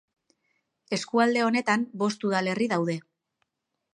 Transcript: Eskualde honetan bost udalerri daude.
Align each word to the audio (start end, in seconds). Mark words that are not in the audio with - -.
Eskualde 0.97 1.43
honetan 1.49 1.85
bost 2.03 2.27
udalerri 2.31 2.71
daude. 2.75 2.99